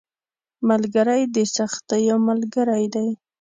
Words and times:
ملګری 0.69 1.21
د 1.35 1.37
سختیو 1.55 2.15
ملګری 2.27 2.85
دی 2.93 3.09